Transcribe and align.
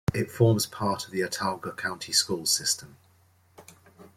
It 0.15 0.31
forms 0.31 0.65
part 0.65 1.05
of 1.05 1.11
the 1.11 1.19
Autauga 1.19 1.77
County 1.77 2.11
School 2.11 2.47
System. 2.47 2.97